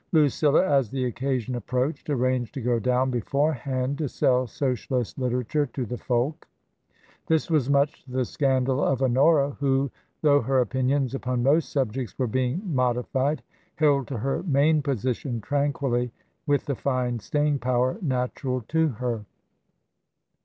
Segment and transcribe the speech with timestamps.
[0.13, 5.67] Lucilla, as the occasion approached, arranged to go down before hand to sell Socialist literature
[5.67, 6.47] to the folk.
[7.27, 9.91] This was much to the scandal of Honora, who,
[10.23, 13.43] though her opinions upon most subjects were being modified,
[13.75, 16.11] held to her main position tranquilly
[16.47, 19.23] with the fine staying power natural to her.